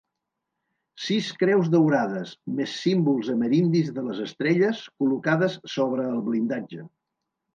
Sis 1.07 1.27
creus 1.41 1.67
daurades, 1.73 2.31
més 2.59 2.71
símbols 2.85 3.29
amerindis 3.35 3.91
de 3.99 4.05
les 4.07 4.23
estrelles, 4.25 4.81
col·locades 5.03 5.59
sobre 5.77 6.09
el 6.15 6.19
blindatge. 6.31 6.87